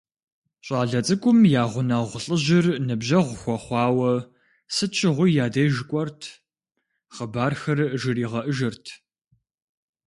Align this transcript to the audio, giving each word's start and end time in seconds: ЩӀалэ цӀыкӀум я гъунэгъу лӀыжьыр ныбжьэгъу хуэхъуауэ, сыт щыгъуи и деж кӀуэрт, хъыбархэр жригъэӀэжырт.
ЩӀалэ 0.65 0.99
цӀыкӀум 1.07 1.39
я 1.61 1.63
гъунэгъу 1.71 2.21
лӀыжьыр 2.25 2.65
ныбжьэгъу 2.87 3.37
хуэхъуауэ, 3.41 4.11
сыт 4.75 4.91
щыгъуи 4.97 5.31
и 5.45 5.47
деж 5.53 5.75
кӀуэрт, 5.89 6.21
хъыбархэр 7.15 7.79
жригъэӀэжырт. 8.01 8.85